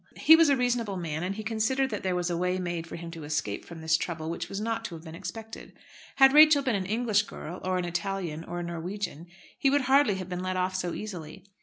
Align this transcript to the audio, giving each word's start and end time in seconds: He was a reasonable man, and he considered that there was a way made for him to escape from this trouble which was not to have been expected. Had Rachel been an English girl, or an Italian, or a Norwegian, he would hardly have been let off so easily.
He 0.17 0.35
was 0.35 0.49
a 0.49 0.57
reasonable 0.57 0.97
man, 0.97 1.21
and 1.21 1.35
he 1.35 1.43
considered 1.43 1.91
that 1.91 2.01
there 2.01 2.15
was 2.15 2.31
a 2.31 2.35
way 2.35 2.57
made 2.57 2.87
for 2.87 2.95
him 2.95 3.11
to 3.11 3.23
escape 3.23 3.63
from 3.65 3.81
this 3.81 3.95
trouble 3.97 4.31
which 4.31 4.49
was 4.49 4.59
not 4.59 4.83
to 4.85 4.95
have 4.95 5.03
been 5.03 5.13
expected. 5.13 5.73
Had 6.15 6.33
Rachel 6.33 6.63
been 6.63 6.73
an 6.73 6.87
English 6.87 7.21
girl, 7.27 7.61
or 7.63 7.77
an 7.77 7.85
Italian, 7.85 8.43
or 8.45 8.59
a 8.59 8.63
Norwegian, 8.63 9.27
he 9.59 9.69
would 9.69 9.81
hardly 9.81 10.15
have 10.15 10.27
been 10.27 10.41
let 10.41 10.57
off 10.57 10.73
so 10.73 10.95
easily. 10.95 11.43